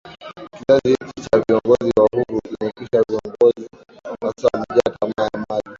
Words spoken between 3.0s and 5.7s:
Viongozi wa sasa wamejaa tamaa ya mali